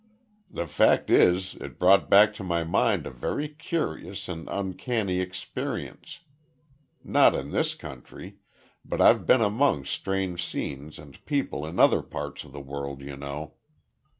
[0.49, 6.21] "The fact is it brought back to my mind a very curious and uncanny experience
[7.03, 8.37] not in this country,
[8.83, 13.15] but I've been among strange scenes and people in other parts of the world, you
[13.15, 13.53] know.